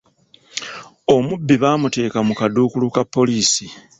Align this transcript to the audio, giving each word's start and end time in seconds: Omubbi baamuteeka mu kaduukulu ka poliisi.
Omubbi 1.15 1.55
baamuteeka 1.61 2.19
mu 2.27 2.33
kaduukulu 2.39 2.87
ka 2.95 3.03
poliisi. 3.13 3.65